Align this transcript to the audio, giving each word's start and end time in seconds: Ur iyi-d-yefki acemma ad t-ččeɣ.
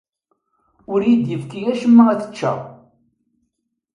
Ur 0.91 0.99
iyi-d-yefki 1.03 1.59
acemma 1.71 2.03
ad 2.09 2.19
t-ččeɣ. 2.21 2.59